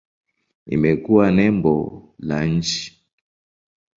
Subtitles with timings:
[0.65, 1.75] Imekuwa nembo
[2.19, 3.01] la nchi.